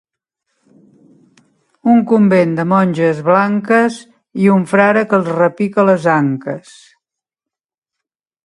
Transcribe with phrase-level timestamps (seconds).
[1.95, 3.99] Un convent de monges blanques
[4.47, 6.77] i un frare que els repica les anques.